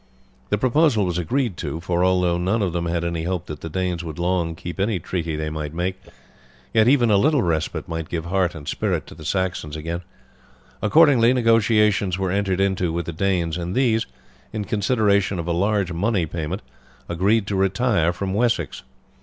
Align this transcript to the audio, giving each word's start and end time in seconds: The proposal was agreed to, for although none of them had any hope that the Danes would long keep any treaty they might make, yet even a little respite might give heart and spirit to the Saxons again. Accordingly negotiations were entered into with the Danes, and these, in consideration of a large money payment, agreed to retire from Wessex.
The 0.49 0.57
proposal 0.57 1.05
was 1.05 1.19
agreed 1.19 1.57
to, 1.57 1.79
for 1.79 2.03
although 2.03 2.39
none 2.39 2.63
of 2.63 2.73
them 2.73 2.87
had 2.87 3.03
any 3.03 3.25
hope 3.25 3.45
that 3.45 3.61
the 3.61 3.69
Danes 3.69 4.03
would 4.03 4.17
long 4.17 4.55
keep 4.55 4.79
any 4.79 4.97
treaty 4.97 5.35
they 5.35 5.51
might 5.51 5.75
make, 5.75 5.95
yet 6.73 6.87
even 6.87 7.11
a 7.11 7.17
little 7.17 7.43
respite 7.43 7.87
might 7.87 8.09
give 8.09 8.25
heart 8.25 8.55
and 8.55 8.67
spirit 8.67 9.05
to 9.05 9.13
the 9.13 9.23
Saxons 9.23 9.75
again. 9.77 10.01
Accordingly 10.81 11.33
negotiations 11.33 12.17
were 12.17 12.31
entered 12.31 12.59
into 12.59 12.91
with 12.91 13.05
the 13.05 13.13
Danes, 13.13 13.57
and 13.59 13.75
these, 13.75 14.07
in 14.51 14.65
consideration 14.65 15.37
of 15.37 15.45
a 15.47 15.51
large 15.53 15.93
money 15.93 16.25
payment, 16.25 16.63
agreed 17.07 17.45
to 17.45 17.55
retire 17.55 18.11
from 18.11 18.33
Wessex. 18.33 18.81